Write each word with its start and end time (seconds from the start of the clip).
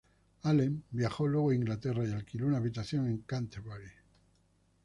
Allen 0.41 0.81
viajó 0.89 1.27
luego 1.27 1.51
a 1.51 1.53
Inglaterra 1.53 2.03
y 2.03 2.11
alquiló 2.11 2.47
una 2.47 2.57
habitación 2.57 3.05
en 3.07 3.19
Canterbury. 3.19 3.91